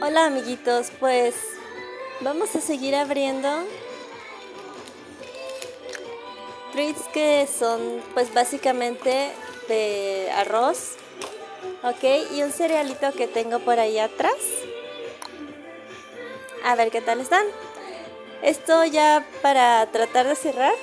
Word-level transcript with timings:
Hola 0.00 0.26
amiguitos, 0.26 0.92
pues 1.00 1.34
vamos 2.20 2.54
a 2.54 2.60
seguir 2.60 2.94
abriendo 2.94 3.48
treats 6.72 7.02
que 7.12 7.48
son 7.48 8.00
pues 8.14 8.32
básicamente 8.32 9.32
de 9.66 10.30
arroz, 10.36 10.92
ok, 11.82 12.32
y 12.32 12.44
un 12.44 12.52
cerealito 12.52 13.10
que 13.12 13.26
tengo 13.26 13.58
por 13.58 13.80
ahí 13.80 13.98
atrás. 13.98 14.36
A 16.64 16.76
ver 16.76 16.92
qué 16.92 17.00
tal 17.00 17.20
están. 17.20 17.44
Esto 18.42 18.84
ya 18.84 19.26
para 19.42 19.84
tratar 19.90 20.28
de 20.28 20.36
cerrar 20.36 20.74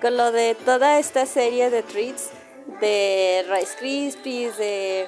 con 0.00 0.16
lo 0.16 0.32
de 0.32 0.54
toda 0.54 0.98
esta 0.98 1.26
serie 1.26 1.68
de 1.68 1.82
treats 1.82 2.30
de 2.80 3.44
Rice 3.50 3.76
Krispies, 3.78 4.56
de 4.56 5.06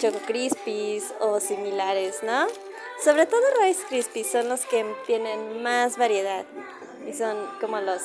Choco 0.00 0.18
Crispies 0.26 1.12
o 1.20 1.40
similares, 1.40 2.22
¿no? 2.22 2.46
Sobre 3.04 3.26
todo 3.26 3.42
Rice 3.62 3.82
Krispies 3.86 4.28
son 4.28 4.48
los 4.48 4.64
que 4.64 4.84
tienen 5.06 5.62
más 5.62 5.98
variedad 5.98 6.46
y 7.06 7.12
son 7.12 7.36
como 7.60 7.78
los 7.80 8.00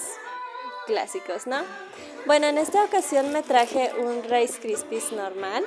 clásicos, 0.88 1.48
¿no? 1.48 1.64
Bueno, 2.26 2.48
en 2.48 2.58
esta 2.58 2.84
ocasión 2.84 3.32
me 3.32 3.44
traje 3.44 3.92
un 3.98 4.24
Rice 4.24 4.60
Krispies 4.60 5.14
normal. 5.14 5.64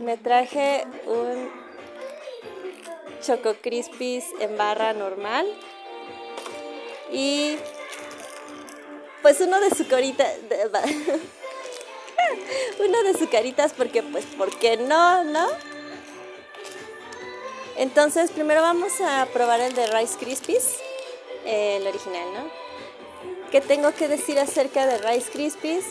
Me 0.00 0.18
traje 0.18 0.84
un 1.06 1.50
Choco 3.22 3.54
Crispies 3.62 4.26
en 4.40 4.58
barra 4.58 4.92
normal. 4.92 5.46
Y 7.10 7.56
pues 9.22 9.40
uno 9.40 9.58
de 9.60 9.70
su 9.70 9.88
corita 9.88 10.26
uno 12.78 13.02
de 13.02 13.28
caritas 13.28 13.72
porque 13.72 14.02
pues, 14.02 14.24
¿por 14.24 14.50
qué 14.58 14.76
no, 14.76 15.24
no? 15.24 15.46
Entonces, 17.76 18.30
primero 18.30 18.60
vamos 18.60 19.00
a 19.00 19.26
probar 19.32 19.60
el 19.60 19.74
de 19.74 19.86
Rice 19.86 20.18
Krispies, 20.18 20.76
el 21.46 21.86
original, 21.86 22.32
¿no? 22.34 22.50
¿Qué 23.50 23.60
tengo 23.60 23.92
que 23.92 24.08
decir 24.08 24.38
acerca 24.38 24.86
de 24.86 24.98
Rice 24.98 25.30
Krispies? 25.30 25.84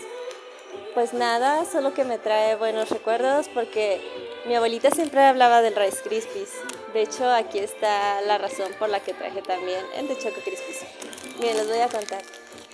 Pues 0.94 1.14
nada, 1.14 1.66
solo 1.66 1.94
que 1.94 2.03
me 2.03 2.17
trae 2.17 2.55
buenos 2.55 2.89
recuerdos 2.89 3.48
porque 3.50 4.02
mi 4.45 4.55
abuelita 4.55 4.92
siempre 4.92 5.22
hablaba 5.23 5.61
del 5.61 5.76
Rice 5.76 6.02
Krispies. 6.03 6.50
De 6.94 7.02
hecho, 7.02 7.30
aquí 7.30 7.59
está 7.59 8.22
la 8.22 8.38
razón 8.38 8.72
por 8.78 8.89
la 8.89 9.00
que 9.00 9.14
traje 9.14 9.42
también 9.42 9.83
el 9.95 10.08
de 10.08 10.17
Choco 10.17 10.42
Krispies. 10.42 10.81
Miren, 11.39 11.58
les 11.58 11.67
voy 11.67 11.80
a 11.80 11.88
contar. 11.88 12.22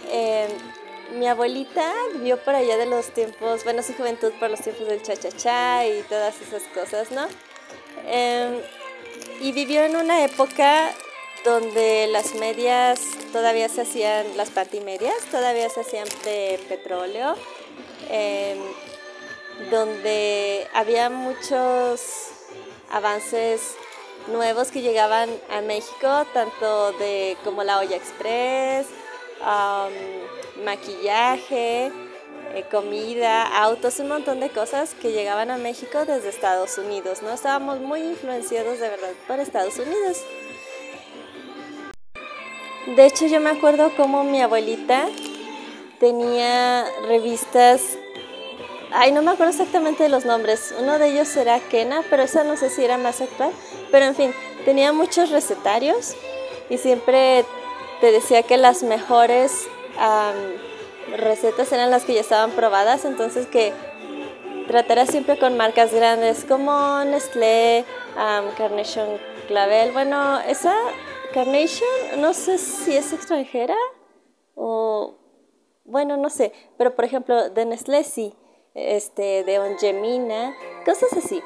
Eh, 0.09 0.47
mi 1.13 1.27
abuelita 1.27 1.93
vivió 2.13 2.37
por 2.37 2.55
allá 2.55 2.77
de 2.77 2.85
los 2.85 3.07
tiempos, 3.11 3.63
bueno, 3.63 3.81
su 3.83 3.93
juventud 3.93 4.31
por 4.39 4.49
los 4.49 4.61
tiempos 4.61 4.87
del 4.87 5.01
cha-cha-cha 5.01 5.85
y 5.87 6.01
todas 6.03 6.35
esas 6.41 6.63
cosas, 6.73 7.11
¿no? 7.11 7.27
Em, 8.05 8.61
y 9.41 9.51
vivió 9.51 9.83
en 9.83 9.95
una 9.95 10.23
época 10.23 10.91
donde 11.43 12.07
las 12.07 12.35
medias 12.35 12.99
todavía 13.31 13.69
se 13.69 13.81
hacían, 13.81 14.35
las 14.35 14.49
patimedias 14.49 15.17
todavía 15.31 15.69
se 15.69 15.81
hacían 15.81 16.07
de 16.23 16.59
petróleo, 16.67 17.35
em, 18.09 18.57
donde 19.71 20.67
había 20.73 21.09
muchos 21.09 22.01
avances 22.89 23.75
nuevos 24.27 24.71
que 24.71 24.81
llegaban 24.81 25.29
a 25.49 25.61
México, 25.61 26.25
tanto 26.33 26.91
de 26.93 27.37
como 27.43 27.63
la 27.63 27.79
olla 27.79 27.95
express, 27.95 28.87
maquillaje, 30.63 31.91
eh, 32.55 32.63
comida, 32.71 33.43
autos, 33.61 33.99
un 33.99 34.07
montón 34.07 34.39
de 34.39 34.49
cosas 34.49 34.93
que 34.95 35.11
llegaban 35.11 35.51
a 35.51 35.57
México 35.57 36.05
desde 36.05 36.29
Estados 36.29 36.77
Unidos, 36.77 37.21
¿no? 37.21 37.31
Estábamos 37.31 37.79
muy 37.79 38.01
influenciados 38.01 38.79
de 38.79 38.89
verdad 38.89 39.11
por 39.27 39.39
Estados 39.39 39.77
Unidos. 39.77 40.23
De 42.95 43.05
hecho, 43.05 43.27
yo 43.27 43.41
me 43.41 43.49
acuerdo 43.49 43.93
como 43.97 44.23
mi 44.23 44.41
abuelita 44.41 45.07
tenía 45.99 46.85
revistas, 47.07 47.97
ay, 48.91 49.11
no 49.11 49.21
me 49.21 49.31
acuerdo 49.31 49.51
exactamente 49.51 50.03
de 50.03 50.09
los 50.09 50.25
nombres, 50.25 50.73
uno 50.79 50.97
de 50.97 51.09
ellos 51.09 51.35
era 51.35 51.59
Kena, 51.59 52.03
pero 52.09 52.23
esa 52.23 52.43
no 52.43 52.55
sé 52.55 52.69
si 52.69 52.83
era 52.85 52.97
más 52.97 53.19
actual, 53.19 53.51
pero 53.91 54.05
en 54.05 54.15
fin, 54.15 54.33
tenía 54.63 54.93
muchos 54.93 55.31
recetarios 55.31 56.15
y 56.69 56.77
siempre 56.77 57.45
te 57.99 58.11
decía 58.11 58.43
que 58.43 58.57
las 58.57 58.83
mejores 58.83 59.67
recetas 61.17 61.71
eran 61.71 61.89
las 61.91 62.05
que 62.05 62.13
ya 62.13 62.21
estaban 62.21 62.51
probadas, 62.51 63.05
entonces 63.05 63.47
que 63.47 63.73
tratara 64.67 65.05
siempre 65.05 65.37
con 65.39 65.57
marcas 65.57 65.93
grandes 65.93 66.43
como 66.45 67.03
Nestlé, 67.05 67.85
Carnation 68.57 69.07
Clavel. 69.47 69.91
Bueno, 69.91 70.39
esa 70.41 70.75
Carnation 71.33 71.89
no 72.17 72.33
sé 72.33 72.57
si 72.57 72.95
es 72.95 73.13
extranjera 73.13 73.75
o 74.55 75.17
bueno, 75.85 76.17
no 76.17 76.29
sé, 76.29 76.51
pero 76.77 76.95
por 76.95 77.05
ejemplo 77.05 77.49
de 77.49 77.65
Nestlé 77.65 78.03
sí, 78.03 78.35
este, 78.73 79.43
de 79.43 79.59
Ongemina, 79.59 80.53
cosas 80.85 81.13
así. 81.13 81.41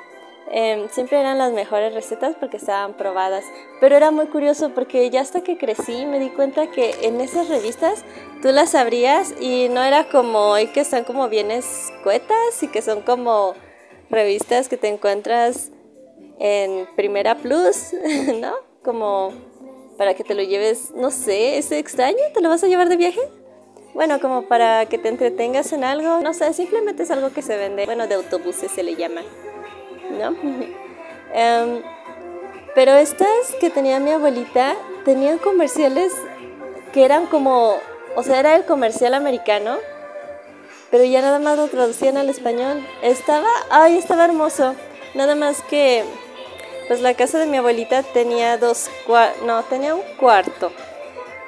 Em, 0.53 0.89
siempre 0.89 1.17
eran 1.17 1.38
las 1.38 1.53
mejores 1.53 1.94
recetas 1.94 2.35
porque 2.38 2.57
estaban 2.57 2.94
probadas. 2.95 3.45
Pero 3.79 3.95
era 3.95 4.12
muy 4.12 4.28
curioso 4.28 4.72
porque 4.75 5.09
ya 5.09 5.22
hasta 5.22 5.41
que 5.41 5.57
crecí 5.57 6.06
me 6.06 6.19
di 6.19 6.29
cuenta 6.29 6.69
que 6.69 6.94
en 7.03 7.22
esas 7.22 7.47
revistas 7.47 8.03
tú 8.41 8.50
las 8.51 8.75
abrías 8.75 9.34
y 9.40 9.69
no 9.69 9.81
era 9.81 10.09
como 10.09 10.40
hoy 10.50 10.67
que 10.67 10.81
están 10.81 11.06
como 11.06 11.29
bien 11.29 11.51
escuetas 11.51 12.61
y 12.61 12.67
que 12.67 12.81
son 12.81 13.01
como 13.01 13.53
revistas 14.09 14.67
que 14.67 14.75
te 14.75 14.90
encuentras 14.90 15.72
en 16.38 16.85
Primera 16.97 17.38
Plus, 17.38 17.94
¿no? 18.41 18.53
Como 18.84 19.31
para 19.97 20.16
que 20.16 20.25
te 20.25 20.35
lo 20.35 20.44
lleves, 20.44 20.91
no 20.91 21.11
sé, 21.11 21.59
¿es 21.59 21.72
extraño? 21.72 22.17
¿Te 22.34 22.41
lo 22.41 22.50
vas 22.50 22.63
a 22.63 22.67
llevar 22.67 22.90
de 22.90 22.97
viaje? 22.97 23.22
Bueno, 23.94 24.19
como 24.19 24.47
para 24.50 24.85
que 24.88 24.97
te 24.97 25.07
entretengas 25.07 25.72
en 25.72 25.85
algo, 25.85 26.19
no 26.19 26.34
sé, 26.34 26.51
simplemente 26.53 27.03
es 27.03 27.11
algo 27.11 27.31
que 27.31 27.41
se 27.41 27.56
vende, 27.56 27.85
bueno, 27.85 28.07
de 28.07 28.16
autobuses 28.16 28.72
se 28.72 28.84
le 28.84 28.95
llama. 28.95 29.22
¿No? 30.11 30.35
Em, 31.33 31.81
pero 32.75 32.94
estas 32.94 33.55
que 33.59 33.69
tenía 33.69 33.99
mi 33.99 34.11
abuelita 34.11 34.75
tenían 35.03 35.38
comerciales 35.38 36.13
que 36.94 37.03
eran 37.03 37.25
como, 37.27 37.77
o 38.16 38.23
sea, 38.23 38.39
era 38.39 38.55
el 38.55 38.66
comercial 38.66 39.13
americano, 39.13 39.77
pero 40.89 41.03
ya 41.03 41.22
nada 41.22 41.39
más 41.39 41.57
lo 41.57 41.67
traducían 41.67 42.17
al 42.17 42.29
español. 42.29 42.85
Estaba, 43.01 43.49
ay, 43.69 43.97
estaba 43.97 44.25
hermoso. 44.25 44.75
Nada 45.13 45.35
más 45.35 45.61
que, 45.63 46.03
pues 46.88 47.01
la 47.01 47.13
casa 47.13 47.39
de 47.39 47.45
mi 47.45 47.57
abuelita 47.57 48.03
tenía 48.03 48.57
dos, 48.57 48.89
no, 49.45 49.63
tenía 49.63 49.95
un 49.95 50.03
cuarto 50.17 50.72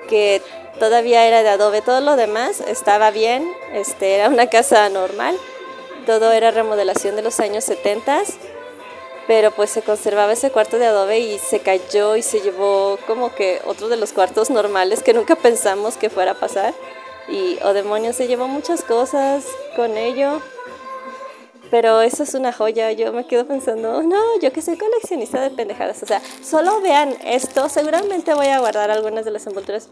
que 0.09 0.41
todavía 0.80 1.25
era 1.25 1.44
de 1.44 1.50
adobe. 1.50 1.81
Todo 1.81 2.01
lo 2.01 2.16
demás 2.16 2.62
estaba 2.62 3.12
bien, 3.12 3.50
este, 3.74 4.16
era 4.16 4.30
una 4.30 4.47
casa 4.47 4.88
normal. 4.90 5.38
Todo 6.06 6.31
era 6.31 6.51
remodelación 6.51 7.16
de 7.16 7.22
los 7.22 7.40
años 7.40 7.63
70 7.63 8.24
pero 9.28 9.52
pues 9.52 9.70
se 9.70 9.82
conservaba 9.82 10.34
ese 10.34 10.52
cuarto 10.52 10.78
de 10.78 10.86
adobe 10.86 11.20
y 11.20 11.40
se 11.40 11.60
cayó 11.60 12.16
y 12.16 12.22
se 12.22 12.42
llevó 12.42 12.98
como 13.08 13.34
que 13.34 13.62
otro 13.66 13.88
de 13.88 13.98
los 13.98 14.12
cuartos 14.12 14.50
normales 14.50 15.02
que 15.04 15.14
nunca 15.14 15.36
pensamos 15.36 15.98
que 15.98 16.10
fuera 16.10 16.32
a 16.32 16.40
pasar. 16.40 16.74
Y, 17.30 17.58
oh 17.64 17.74
demonios, 17.74 18.18
se 18.18 18.28
llevó 18.28 18.48
muchas 18.48 18.84
cosas 18.84 19.46
con 19.76 19.98
ello. 19.98 20.42
Pero 21.72 22.02
eso 22.02 22.24
es 22.24 22.36
una 22.36 22.54
joya, 22.54 22.92
yo 22.92 23.12
me 23.14 23.26
quedo 23.26 23.48
pensando, 23.48 24.04
no, 24.04 24.40
yo 24.40 24.52
que 24.54 24.62
soy 24.62 24.78
coleccionista 24.78 25.42
de 25.42 25.50
pendejadas, 25.50 26.04
o 26.04 26.06
sea, 26.06 26.22
solo 26.44 26.82
vean 26.82 27.16
esto, 27.24 27.68
seguramente 27.68 28.32
voy 28.36 28.46
a 28.48 28.60
guardar 28.60 28.92
algunas 28.92 29.26
de 29.26 29.32
las 29.32 29.48
envolturas. 29.48 29.90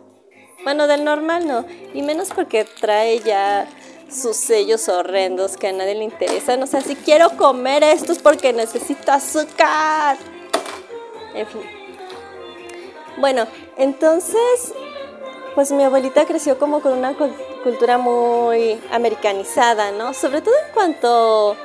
Bueno, 0.63 0.86
del 0.86 1.03
normal 1.03 1.48
no, 1.48 1.66
y 1.96 2.03
menos 2.03 2.30
porque 2.36 2.66
trae 2.66 3.22
ya 3.22 3.68
sus 4.13 4.35
sellos 4.35 4.89
horrendos 4.89 5.57
que 5.57 5.67
a 5.67 5.72
nadie 5.72 5.95
le 5.95 6.03
interesan. 6.03 6.62
O 6.63 6.68
sea, 6.68 6.81
si 6.81 6.95
quiero 6.95 7.30
comer 7.38 7.83
esto 7.83 8.12
es 8.12 8.19
porque 8.19 8.53
necesito 8.53 9.12
azúcar. 9.12 10.18
En 11.33 11.47
fin. 11.47 11.62
Bueno, 13.18 13.47
entonces, 13.77 14.74
pues 15.56 15.71
mi 15.71 15.83
abuelita 15.83 16.25
creció 16.25 16.57
como 16.57 16.81
con 16.81 16.94
una 16.94 17.15
cultura 17.63 17.97
muy 17.97 18.81
americanizada, 18.91 19.91
¿no? 19.91 20.13
Sobre 20.13 20.41
todo 20.41 20.56
en 20.56 20.74
cuanto 20.74 21.56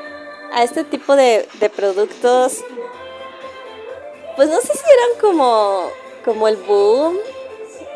a 0.53 0.63
este 0.63 0.85
tipo 0.85 1.17
de, 1.17 1.49
de 1.61 1.71
productos. 1.71 2.65
Pues 4.37 4.49
no 4.51 4.61
sé 4.61 4.73
si 4.75 4.85
eran 4.85 5.21
como, 5.21 5.89
como 6.25 6.47
el 6.47 6.57
boom 6.57 7.17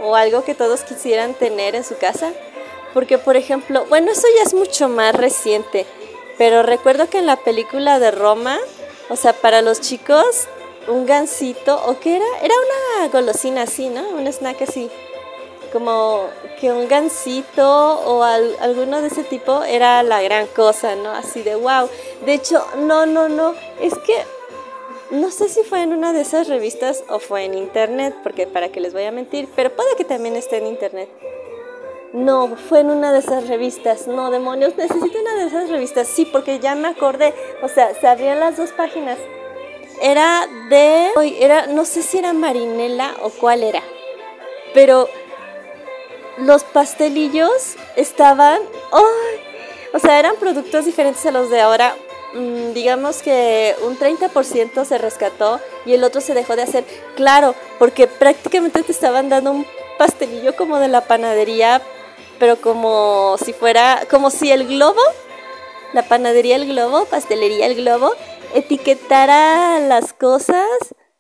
o 0.00 0.16
algo 0.16 0.42
que 0.42 0.54
todos 0.54 0.82
quisieran 0.82 1.34
tener 1.34 1.74
en 1.74 1.84
su 1.84 1.98
casa 1.98 2.32
porque, 2.92 3.18
por 3.18 3.36
ejemplo, 3.36 3.84
bueno, 3.88 4.12
eso 4.12 4.26
ya 4.36 4.42
es 4.42 4.54
mucho 4.54 4.88
más 4.88 5.14
reciente, 5.14 5.86
pero 6.38 6.62
recuerdo 6.62 7.08
que 7.08 7.18
en 7.18 7.26
la 7.26 7.36
película 7.36 7.98
de 7.98 8.10
Roma, 8.10 8.58
o 9.08 9.16
sea, 9.16 9.32
para 9.32 9.62
los 9.62 9.80
chicos, 9.80 10.48
un 10.88 11.06
gansito, 11.06 11.80
¿o 11.86 11.98
qué 12.00 12.16
era? 12.16 12.26
Era 12.42 12.54
una 12.54 13.08
golosina 13.08 13.62
así, 13.62 13.88
¿no? 13.88 14.08
Un 14.10 14.26
snack 14.26 14.62
así. 14.62 14.90
Como 15.72 16.28
que 16.60 16.72
un 16.72 16.88
gansito 16.88 18.00
o 18.04 18.24
alguno 18.24 19.00
de 19.00 19.08
ese 19.08 19.22
tipo 19.22 19.62
era 19.62 20.02
la 20.02 20.20
gran 20.20 20.46
cosa, 20.48 20.96
¿no? 20.96 21.10
Así 21.10 21.42
de 21.42 21.54
wow. 21.54 21.88
De 22.24 22.34
hecho, 22.34 22.64
no, 22.78 23.06
no, 23.06 23.28
no. 23.28 23.54
Es 23.80 23.94
que 23.98 24.14
no 25.10 25.30
sé 25.30 25.48
si 25.48 25.62
fue 25.62 25.82
en 25.82 25.92
una 25.92 26.12
de 26.12 26.22
esas 26.22 26.48
revistas 26.48 27.04
o 27.08 27.18
fue 27.18 27.44
en 27.44 27.54
internet, 27.54 28.14
porque 28.22 28.46
para 28.46 28.70
qué 28.70 28.80
les 28.80 28.92
voy 28.92 29.04
a 29.04 29.12
mentir, 29.12 29.48
pero 29.54 29.70
puede 29.70 29.94
que 29.96 30.04
también 30.04 30.36
esté 30.36 30.58
en 30.58 30.66
internet. 30.66 31.08
No, 32.12 32.56
fue 32.56 32.80
en 32.80 32.90
una 32.90 33.12
de 33.12 33.20
esas 33.20 33.46
revistas. 33.46 34.08
No, 34.08 34.30
demonios, 34.30 34.76
necesito 34.76 35.20
una 35.20 35.34
de 35.36 35.46
esas 35.46 35.70
revistas. 35.70 36.08
Sí, 36.08 36.24
porque 36.24 36.58
ya 36.58 36.74
me 36.74 36.88
acordé. 36.88 37.34
O 37.62 37.68
sea, 37.68 37.94
se 37.94 38.06
abrían 38.08 38.40
las 38.40 38.56
dos 38.56 38.70
páginas. 38.72 39.18
Era 40.02 40.46
de... 40.68 41.10
Era, 41.38 41.66
no 41.68 41.84
sé 41.84 42.02
si 42.02 42.18
era 42.18 42.32
Marinela 42.32 43.14
o 43.22 43.30
cuál 43.30 43.62
era. 43.62 43.82
Pero 44.74 45.08
los 46.38 46.64
pastelillos 46.64 47.76
estaban... 47.94 48.60
O 49.92 49.98
sea, 49.98 50.18
eran 50.18 50.36
productos 50.36 50.84
diferentes 50.84 51.24
a 51.26 51.30
los 51.30 51.48
de 51.48 51.60
ahora. 51.60 51.94
Mm, 52.34 52.72
digamos 52.72 53.22
que 53.22 53.76
un 53.82 53.96
30% 53.96 54.84
se 54.84 54.98
rescató 54.98 55.60
y 55.84 55.94
el 55.94 56.02
otro 56.02 56.20
se 56.20 56.34
dejó 56.34 56.56
de 56.56 56.62
hacer. 56.62 56.84
Claro, 57.14 57.54
porque 57.78 58.08
prácticamente 58.08 58.82
te 58.82 58.92
estaban 58.92 59.28
dando 59.28 59.52
un 59.52 59.66
pastelillo 59.98 60.56
como 60.56 60.78
de 60.78 60.88
la 60.88 61.02
panadería 61.02 61.82
pero 62.40 62.56
como 62.56 63.36
si 63.38 63.52
fuera, 63.52 64.06
como 64.10 64.30
si 64.30 64.50
el 64.50 64.66
globo, 64.66 65.00
la 65.92 66.02
panadería 66.02 66.56
El 66.56 66.66
Globo, 66.68 67.04
pastelería 67.04 67.66
El 67.66 67.76
Globo, 67.76 68.12
etiquetara 68.54 69.78
las 69.78 70.14
cosas, 70.14 70.66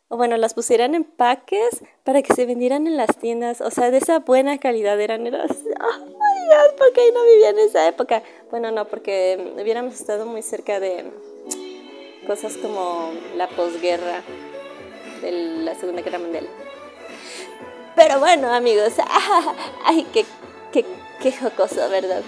o 0.08 0.16
bueno, 0.16 0.38
las 0.38 0.54
pusieran 0.54 0.94
en 0.94 1.04
paques 1.04 1.82
para 2.04 2.22
que 2.22 2.34
se 2.34 2.46
vendieran 2.46 2.86
en 2.86 2.96
las 2.96 3.16
tiendas, 3.18 3.60
o 3.60 3.70
sea, 3.70 3.90
de 3.90 3.98
esa 3.98 4.20
buena 4.20 4.58
calidad 4.58 4.98
eran, 4.98 5.26
era, 5.26 5.44
oh 5.44 6.06
my 6.06 6.14
God, 6.14 6.76
¿por 6.78 6.92
qué 6.94 7.12
no 7.12 7.22
vivía 7.24 7.50
en 7.50 7.58
esa 7.58 7.86
época? 7.86 8.22
Bueno, 8.50 8.70
no, 8.70 8.86
porque 8.86 9.52
hubiéramos 9.60 9.94
estado 10.00 10.24
muy 10.24 10.40
cerca 10.42 10.80
de 10.80 11.04
cosas 12.26 12.56
como 12.56 13.10
la 13.36 13.46
posguerra 13.48 14.22
de 15.20 15.32
la 15.32 15.74
Segunda 15.74 16.00
Guerra 16.00 16.18
Mundial. 16.18 16.48
Pero 17.94 18.20
bueno, 18.20 18.52
amigos, 18.52 18.94
ay, 19.84 20.06
qué, 20.12 20.24
qué 20.72 20.84
Qué 21.20 21.32
jocoso, 21.32 21.88
¿verdad? 21.90 22.22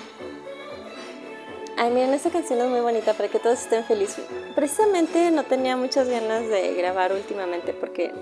Ay, 1.78 1.90
miren, 1.90 2.12
esta 2.12 2.28
canción 2.28 2.60
es 2.60 2.66
muy 2.66 2.80
bonita 2.80 3.14
para 3.14 3.30
que 3.30 3.38
todos 3.38 3.62
estén 3.62 3.84
felices. 3.84 4.22
Precisamente 4.54 5.30
no 5.30 5.44
tenía 5.44 5.78
muchas 5.78 6.08
ganas 6.08 6.46
de 6.46 6.74
grabar 6.74 7.12
últimamente 7.12 7.72
porque 7.72 8.12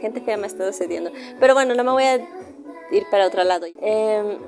gente 0.00 0.20
ya 0.26 0.36
me 0.36 0.44
ha 0.44 0.46
estado 0.46 0.72
cediendo. 0.72 1.12
Pero 1.38 1.54
bueno, 1.54 1.74
no 1.74 1.84
me 1.84 1.92
voy 1.92 2.02
a 2.02 2.16
ir 2.16 3.04
para 3.08 3.28
otro 3.28 3.44
lado. 3.44 3.66
Em, 3.80 4.38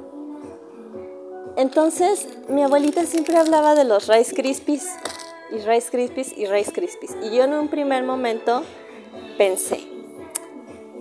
entonces, 1.57 2.27
mi 2.49 2.65
abuelita 2.65 3.07
siempre 3.07 3.37
hablaba 3.37 3.77
de 3.77 3.85
los 3.85 4.09
Rice 4.09 4.35
Krispies 4.35 4.89
y 5.53 5.59
Rice 5.59 5.91
Krispies 5.93 6.37
y 6.37 6.47
Rice 6.47 6.73
Krispies. 6.73 7.17
Y 7.23 7.37
yo 7.37 7.45
en 7.45 7.53
un 7.55 7.69
primer 7.69 8.03
momento 8.03 8.65
pensé, 9.39 9.87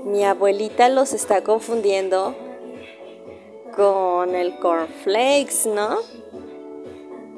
mi 0.03 0.23
abuelita 0.23 0.87
los 0.89 1.13
está 1.13 1.41
confundiendo 1.41 2.35
con 3.75 4.35
el 4.35 4.57
cornflakes, 4.59 5.65
¿no? 5.65 5.97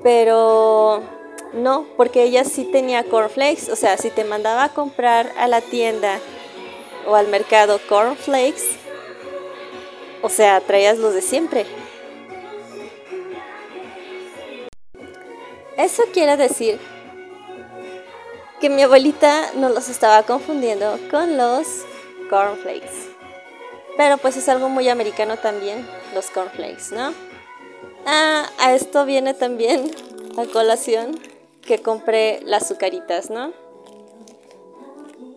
Pero 0.03 1.01
no, 1.53 1.85
porque 1.95 2.23
ella 2.23 2.43
sí 2.43 2.65
tenía 2.65 3.03
cornflakes, 3.03 3.69
o 3.71 3.75
sea, 3.75 3.97
si 3.97 4.09
te 4.09 4.23
mandaba 4.23 4.65
a 4.65 4.73
comprar 4.73 5.31
a 5.37 5.47
la 5.47 5.61
tienda 5.61 6.19
o 7.07 7.15
al 7.15 7.27
mercado 7.27 7.79
cornflakes, 7.87 8.77
o 10.21 10.29
sea, 10.29 10.61
traías 10.61 10.97
los 10.97 11.13
de 11.13 11.21
siempre. 11.21 11.65
Eso 15.77 16.03
quiere 16.13 16.37
decir 16.37 16.79
que 18.59 18.69
mi 18.69 18.83
abuelita 18.83 19.51
no 19.55 19.69
los 19.69 19.89
estaba 19.89 20.23
confundiendo 20.23 20.97
con 21.11 21.37
los 21.37 21.67
cornflakes. 22.29 23.12
Pero 23.97 24.17
pues 24.17 24.37
es 24.37 24.49
algo 24.49 24.69
muy 24.69 24.89
americano 24.89 25.37
también, 25.37 25.87
los 26.13 26.29
cornflakes, 26.31 26.91
¿no? 26.91 27.13
Ah, 28.05 28.49
a 28.59 28.73
esto 28.73 29.05
viene 29.05 29.33
también 29.33 29.91
a 30.37 30.45
colación 30.45 31.19
que 31.61 31.81
compré 31.81 32.41
las 32.43 32.63
azucaritas, 32.63 33.29
¿no? 33.29 33.53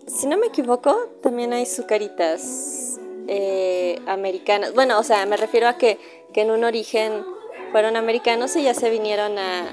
Si 0.07 0.27
no 0.27 0.37
me 0.39 0.47
equivoco, 0.47 0.97
también 1.23 1.53
hay 1.53 1.65
azucaritas 1.65 2.99
eh, 3.29 4.01
americanas. 4.07 4.73
Bueno, 4.73 4.99
o 4.99 5.03
sea, 5.03 5.27
me 5.27 5.37
refiero 5.37 5.69
a 5.69 5.77
que, 5.77 5.99
que, 6.33 6.43
en 6.43 6.51
un 6.51 6.65
origen 6.65 7.25
fueron 7.73 7.97
americanos 7.97 8.57
y 8.57 8.63
ya 8.63 8.73
se 8.73 8.89
vinieron 8.89 9.39
a, 9.39 9.69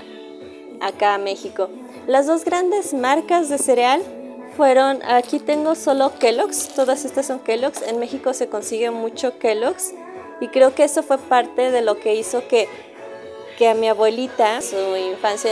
acá 0.82 1.14
a 1.14 1.18
México. 1.18 1.70
Las 2.08 2.28
dos 2.28 2.44
grandes 2.46 2.94
marcas 2.94 3.50
de 3.50 3.58
cereal 3.58 4.02
fueron, 4.56 5.02
aquí 5.04 5.40
tengo 5.40 5.76
solo 5.76 6.18
Kellogg's, 6.20 6.70
todas 6.70 7.06
estas 7.06 7.28
son 7.28 7.40
Kellogg's, 7.40 7.82
en 7.82 8.00
México 8.00 8.34
se 8.34 8.48
consigue 8.48 8.92
mucho 8.92 9.38
Kellogg's 9.40 9.94
y 10.40 10.48
creo 10.48 10.76
que 10.76 10.84
eso 10.84 11.04
fue 11.04 11.18
parte 11.18 11.72
de 11.72 11.82
lo 11.82 12.00
que 12.00 12.16
hizo 12.16 12.48
que, 12.48 12.68
que 13.58 13.70
a 13.70 13.74
mi 13.74 13.88
abuelita 13.88 14.62
su 14.62 14.96
infancia 14.96 15.52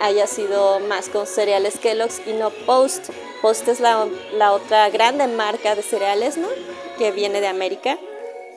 haya 0.00 0.26
sido 0.26 0.80
más 0.80 1.08
con 1.08 1.26
cereales 1.26 1.78
Kellogg's 1.78 2.22
y 2.26 2.32
no 2.32 2.50
Post. 2.50 3.10
Post 3.42 3.68
es 3.68 3.80
la, 3.80 4.06
la 4.34 4.52
otra 4.52 4.88
grande 4.90 5.26
marca 5.26 5.74
de 5.74 5.82
cereales, 5.82 6.36
¿no? 6.36 6.48
Que 6.98 7.12
viene 7.12 7.40
de 7.40 7.46
América. 7.46 7.98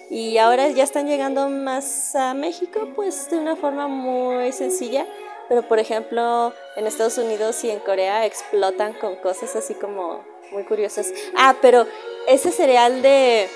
Y 0.09 0.37
ahora 0.37 0.67
ya 0.69 0.83
están 0.83 1.07
llegando 1.07 1.49
más 1.49 2.15
a 2.15 2.33
México, 2.33 2.89
pues 2.95 3.29
de 3.29 3.37
una 3.37 3.55
forma 3.55 3.87
muy 3.87 4.51
sencilla 4.51 5.05
pero 5.49 5.61
por 5.63 5.79
ejemplo 5.79 6.53
en 6.75 6.87
Estados 6.87 7.17
Unidos 7.17 7.63
y 7.63 7.71
en 7.71 7.79
Corea 7.79 8.25
explotan 8.25 8.93
con 8.93 9.15
cosas 9.17 9.55
así 9.55 9.73
como 9.73 10.23
muy 10.51 10.63
curiosas. 10.63 11.11
Ah, 11.35 11.55
pero 11.61 11.85
ese 12.27 12.51
cereal 12.51 13.01
de... 13.01 13.49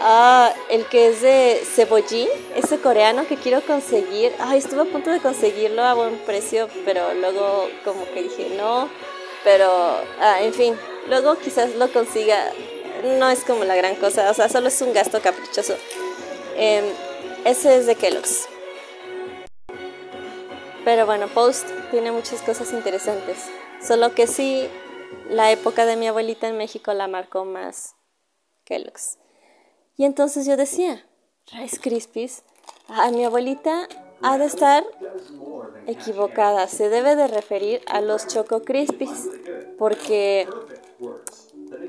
Ah, 0.00 0.52
el 0.70 0.86
que 0.86 1.08
es 1.08 1.22
de 1.22 1.60
cebollín, 1.64 2.28
ese 2.54 2.78
coreano 2.78 3.26
que 3.26 3.36
quiero 3.36 3.60
conseguir. 3.62 4.32
Ay, 4.38 4.58
estuve 4.58 4.82
a 4.82 4.84
punto 4.84 5.10
de 5.10 5.18
conseguirlo 5.18 5.82
a 5.82 5.94
buen 5.94 6.18
precio, 6.18 6.68
pero 6.84 7.14
luego 7.14 7.68
como 7.84 8.04
que 8.12 8.22
dije 8.22 8.50
no. 8.56 8.88
Pero, 9.42 9.68
ah, 10.20 10.40
en 10.40 10.54
fin, 10.54 10.78
luego 11.08 11.36
quizás 11.38 11.74
lo 11.74 11.92
consiga. 11.92 12.52
No 13.18 13.28
es 13.28 13.40
como 13.44 13.64
la 13.64 13.74
gran 13.74 13.96
cosa, 13.96 14.30
o 14.30 14.34
sea, 14.34 14.48
solo 14.48 14.68
es 14.68 14.80
un 14.82 14.92
gasto 14.92 15.20
caprichoso. 15.20 15.74
Em, 16.56 16.84
ese 17.44 17.76
es 17.76 17.86
de 17.86 17.96
Kellogg's. 17.96 18.48
Pero 20.88 21.04
bueno, 21.04 21.28
Post 21.28 21.68
tiene 21.90 22.10
muchas 22.12 22.40
cosas 22.40 22.72
interesantes. 22.72 23.36
Solo 23.86 24.14
que 24.14 24.26
sí, 24.26 24.66
la 25.28 25.52
época 25.52 25.84
de 25.84 25.96
mi 25.96 26.06
abuelita 26.06 26.48
en 26.48 26.56
México 26.56 26.94
la 26.94 27.06
marcó 27.06 27.44
más 27.44 27.94
Kellogg's. 28.64 29.18
Y 29.98 30.06
entonces 30.06 30.46
yo 30.46 30.56
decía, 30.56 31.04
Rice 31.52 31.78
Krispies, 31.78 32.42
a 32.88 33.10
mi 33.10 33.22
abuelita 33.26 33.86
ha 34.22 34.38
de 34.38 34.46
estar 34.46 34.82
equivocada. 35.86 36.66
Se 36.68 36.88
debe 36.88 37.16
de 37.16 37.26
referir 37.26 37.82
a 37.86 38.00
los 38.00 38.26
Choco 38.26 38.62
Krispies 38.62 39.28
porque 39.76 40.48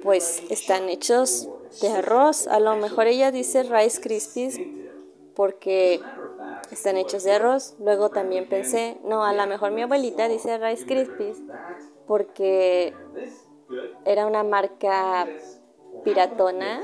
pues 0.04 0.44
están 0.50 0.90
hechos 0.90 1.48
de 1.80 1.88
arroz. 1.88 2.48
A 2.48 2.60
lo 2.60 2.76
mejor 2.76 3.08
ella 3.08 3.32
dice 3.32 3.64
Rice 3.64 4.02
Krispies 4.02 4.60
porque 5.36 6.02
están 6.76 6.98
hechos 6.98 7.24
de 7.24 7.34
arroz. 7.34 7.76
Luego 7.80 8.10
también 8.10 8.48
pensé, 8.48 9.00
no, 9.04 9.24
a 9.24 9.34
lo 9.34 9.46
mejor 9.48 9.72
mi 9.72 9.82
abuelita 9.82 10.28
dice 10.28 10.58
Rice 10.58 10.86
Krispies 10.86 11.42
porque 12.08 12.96
era 14.06 14.26
una 14.26 14.44
marca 14.44 15.28
piratona, 16.04 16.82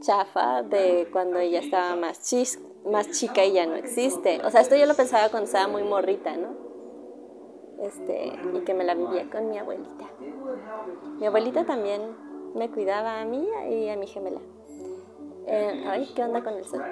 chafa, 0.00 0.62
de 0.62 1.08
cuando 1.10 1.38
ella 1.38 1.60
estaba 1.60 1.96
más, 1.96 2.22
chis, 2.22 2.60
más 2.84 3.10
chica 3.10 3.44
y 3.44 3.52
ya 3.52 3.66
no 3.66 3.74
existe. 3.74 4.40
O 4.44 4.50
sea, 4.50 4.60
esto 4.60 4.76
yo 4.76 4.86
lo 4.86 4.94
pensaba 4.94 5.30
cuando 5.30 5.46
estaba 5.46 5.68
muy 5.68 5.82
morrita, 5.82 6.36
¿no? 6.36 6.54
Este, 7.82 8.32
y 8.54 8.60
que 8.60 8.74
me 8.74 8.84
la 8.84 8.94
vivía 8.94 9.28
con 9.30 9.48
mi 9.48 9.58
abuelita. 9.58 10.10
Mi 11.18 11.26
abuelita 11.26 11.64
también 11.64 12.02
me 12.54 12.70
cuidaba 12.70 13.20
a 13.20 13.24
mí 13.24 13.48
y 13.70 13.88
a 13.88 13.96
mi 13.96 14.06
gemela. 14.06 14.40
Eh, 15.46 15.84
ay, 15.86 16.10
¿qué 16.14 16.22
onda 16.22 16.42
con 16.42 16.54
el 16.54 16.64
sol? 16.64 16.82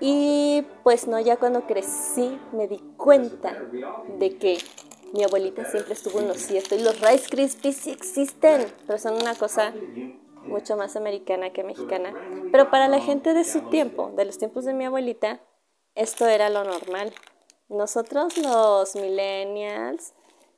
Y 0.00 0.64
pues 0.82 1.06
no, 1.06 1.20
ya 1.20 1.36
cuando 1.36 1.66
crecí 1.66 2.38
me 2.52 2.68
di 2.68 2.78
cuenta 2.96 3.54
de 4.18 4.36
que 4.38 4.58
mi 5.12 5.24
abuelita 5.24 5.64
siempre 5.64 5.92
estuvo 5.92 6.20
en 6.20 6.28
lo 6.28 6.34
cierto 6.34 6.74
y 6.74 6.82
los 6.82 7.00
Rice 7.00 7.28
Krispies 7.28 7.76
sí 7.76 7.90
existen, 7.90 8.66
pero 8.86 8.98
son 8.98 9.14
una 9.14 9.34
cosa 9.34 9.74
mucho 10.46 10.76
más 10.76 10.96
americana 10.96 11.50
que 11.50 11.64
mexicana. 11.64 12.14
Pero 12.50 12.70
para 12.70 12.88
la 12.88 13.00
gente 13.00 13.34
de 13.34 13.44
su 13.44 13.62
tiempo, 13.62 14.12
de 14.16 14.24
los 14.24 14.38
tiempos 14.38 14.64
de 14.64 14.74
mi 14.74 14.84
abuelita, 14.84 15.40
esto 15.94 16.26
era 16.26 16.48
lo 16.48 16.64
normal. 16.64 17.12
Nosotros 17.68 18.38
los 18.38 18.94
millennials, 18.96 20.14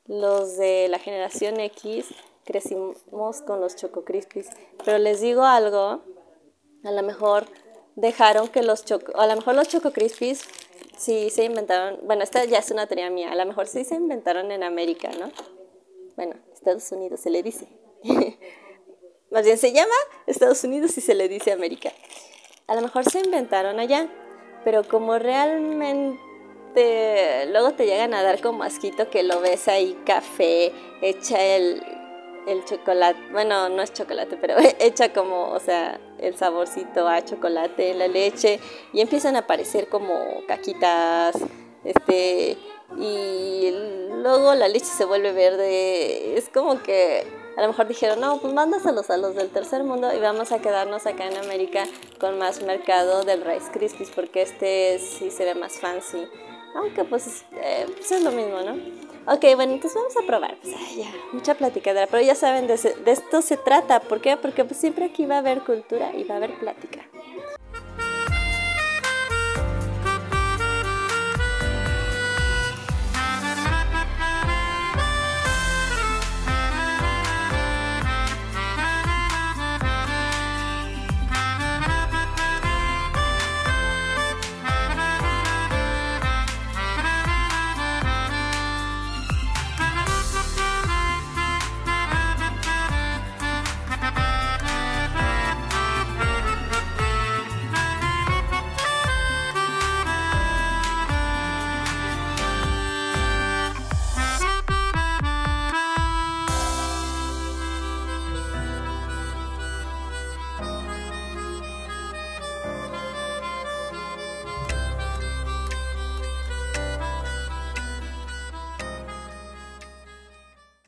los 0.06 0.56
de 0.56 0.88
la 0.88 0.98
generación 0.98 1.60
X, 1.60 2.14
crecimos 2.44 3.42
con 3.42 3.60
los 3.60 3.76
Choco 3.76 4.04
Krispies. 4.04 4.48
Pero 4.84 4.98
les 4.98 5.20
digo 5.20 5.42
algo, 5.42 6.02
a 6.84 6.90
lo 6.90 7.02
mejor 7.02 7.46
dejaron 7.96 8.48
que 8.48 8.62
los 8.62 8.84
Choco, 8.84 9.18
a 9.18 9.26
lo 9.26 9.36
mejor 9.36 9.54
los 9.54 9.68
Choco 9.68 9.92
Crispies 9.92 10.42
sí 10.96 11.30
se 11.30 11.44
inventaron, 11.44 12.00
bueno, 12.04 12.22
esta 12.22 12.44
ya 12.44 12.58
es 12.58 12.70
una 12.70 12.86
teoría 12.86 13.10
mía, 13.10 13.32
a 13.32 13.34
lo 13.34 13.44
mejor 13.46 13.66
sí 13.66 13.84
se 13.84 13.94
inventaron 13.94 14.50
en 14.50 14.62
América, 14.62 15.10
¿no? 15.18 15.30
Bueno, 16.16 16.36
Estados 16.52 16.90
Unidos 16.92 17.20
se 17.20 17.30
le 17.30 17.42
dice. 17.42 17.66
Más 19.30 19.44
bien 19.44 19.58
se 19.58 19.72
llama 19.72 19.94
Estados 20.26 20.62
Unidos 20.64 20.96
y 20.98 21.00
se 21.00 21.14
le 21.14 21.28
dice 21.28 21.52
América. 21.52 21.90
A 22.66 22.74
lo 22.74 22.82
mejor 22.82 23.08
se 23.10 23.20
inventaron 23.20 23.80
allá, 23.80 24.08
pero 24.64 24.86
como 24.86 25.18
realmente 25.18 26.18
luego 27.50 27.72
te 27.72 27.86
llegan 27.86 28.14
a 28.14 28.22
dar 28.22 28.40
como 28.40 28.62
asquito 28.62 29.10
que 29.10 29.22
lo 29.22 29.40
ves 29.40 29.68
ahí 29.68 29.98
café, 30.04 30.72
echa 31.00 31.42
el, 31.42 31.82
el 32.46 32.64
chocolate, 32.64 33.18
bueno, 33.30 33.68
no 33.68 33.82
es 33.82 33.92
chocolate, 33.92 34.36
pero 34.36 34.54
echa 34.78 35.12
como, 35.12 35.50
o 35.50 35.60
sea, 35.60 36.00
el 36.18 36.36
saborcito 36.36 37.08
a 37.08 37.24
chocolate, 37.24 37.94
la 37.94 38.08
leche, 38.08 38.60
y 38.92 39.00
empiezan 39.00 39.36
a 39.36 39.40
aparecer 39.40 39.88
como 39.88 40.18
caquitas, 40.46 41.36
este, 41.84 42.56
y 42.98 43.70
luego 44.22 44.54
la 44.54 44.68
leche 44.68 44.86
se 44.86 45.04
vuelve 45.04 45.32
verde, 45.32 46.36
es 46.36 46.48
como 46.48 46.82
que 46.82 47.26
a 47.56 47.60
lo 47.60 47.68
mejor 47.68 47.86
dijeron, 47.86 48.20
no, 48.20 48.38
pues 48.38 48.54
mándaselos 48.54 49.10
a 49.10 49.16
los 49.16 49.34
del 49.34 49.50
tercer 49.50 49.84
mundo 49.84 50.12
y 50.14 50.18
vamos 50.18 50.52
a 50.52 50.60
quedarnos 50.60 51.06
acá 51.06 51.26
en 51.26 51.36
América 51.36 51.84
con 52.18 52.38
más 52.38 52.62
mercado 52.62 53.24
del 53.24 53.44
Rice 53.44 53.70
Krispies, 53.72 54.10
porque 54.10 54.42
este 54.42 54.98
sí 54.98 55.30
se 55.30 55.44
ve 55.44 55.54
más 55.54 55.78
fancy, 55.78 56.26
aunque 56.74 57.04
pues, 57.04 57.44
eh, 57.52 57.86
pues 57.96 58.12
es 58.12 58.22
lo 58.22 58.30
mismo, 58.32 58.60
¿no? 58.62 58.72
Ok, 59.32 59.44
bueno, 59.54 59.74
entonces 59.74 59.94
vamos 59.94 60.16
a 60.16 60.26
probar. 60.26 60.56
Pues, 60.60 60.74
ya, 60.96 61.12
mucha 61.32 61.54
platicadera, 61.54 62.06
pero 62.08 62.22
ya 62.22 62.34
saben, 62.34 62.66
de, 62.66 62.76
de, 62.76 63.12
esto 63.12 63.40
se 63.40 63.56
trata. 63.56 64.00
¿Por 64.00 64.20
qué? 64.20 64.36
Porque 64.36 64.64
pues, 64.64 64.80
siempre 64.80 65.04
aquí 65.04 65.26
va 65.26 65.36
a 65.36 65.38
haber 65.38 65.62
cultura 65.62 66.12
y 66.16 66.24
va 66.24 66.34
a 66.34 66.38
haber 66.38 66.58
plática. 66.58 67.00